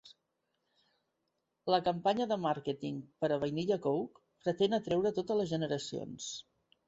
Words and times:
La 1.73 1.79
campanya 1.87 2.27
de 2.31 2.37
màrqueting 2.45 2.97
per 3.25 3.29
a 3.31 3.37
Vanilla 3.45 3.77
Coke 3.85 4.23
pretén 4.47 4.75
atreure 4.81 5.15
totes 5.21 5.41
les 5.43 5.53
generacions 5.55 6.33